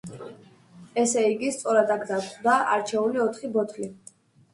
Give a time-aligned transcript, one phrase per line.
[1.01, 3.91] ესე იგი, სწორად აქ დაგვხვდა არჩეული ოთხი ბოთლი.